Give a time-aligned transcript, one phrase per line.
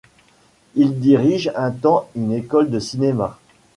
[0.73, 3.37] Il dirige un temps une école de cinéma.